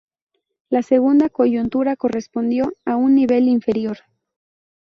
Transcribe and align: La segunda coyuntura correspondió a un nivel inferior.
La 0.71 0.81
segunda 0.81 1.29
coyuntura 1.29 1.95
correspondió 1.95 2.73
a 2.85 2.95
un 2.95 3.13
nivel 3.13 3.47
inferior. 3.47 3.99